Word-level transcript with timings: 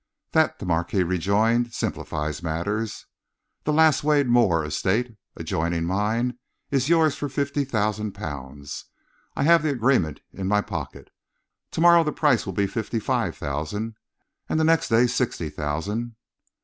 "That," 0.31 0.57
the 0.57 0.65
Marquis 0.65 1.03
rejoined, 1.03 1.73
"simplifies 1.75 2.41
matters. 2.41 3.05
The 3.65 3.71
Lasswade 3.71 4.25
Moor 4.25 4.65
Estate, 4.65 5.15
adjoining 5.35 5.83
mine, 5.83 6.39
is 6.71 6.89
yours 6.89 7.13
for 7.13 7.29
fifty 7.29 7.63
thousand 7.63 8.13
pounds. 8.13 8.85
I 9.35 9.43
have 9.43 9.61
the 9.61 9.69
agreement 9.69 10.21
in 10.33 10.47
my 10.47 10.61
pocket. 10.63 11.11
To 11.73 11.81
morrow 11.81 12.03
the 12.03 12.11
price 12.11 12.47
will 12.47 12.53
be 12.53 12.65
fifty 12.65 12.97
five 12.99 13.37
thousand, 13.37 13.95
and 14.49 14.59
the 14.59 14.63
next 14.63 14.89
day 14.89 15.05
sixty 15.05 15.51
thousand." 15.51 16.15